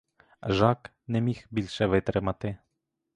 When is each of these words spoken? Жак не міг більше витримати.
Жак 0.47 0.89
не 1.07 1.21
міг 1.21 1.45
більше 1.51 1.85
витримати. 1.85 2.57